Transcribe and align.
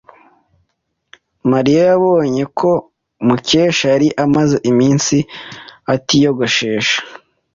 Mariya 1.51 1.81
yabonye 1.89 2.43
ko 2.59 2.71
Mukesha 3.25 3.85
yari 3.93 4.09
amaze 4.25 4.55
iminsi 4.71 5.17
atiyogoshesha. 5.93 6.97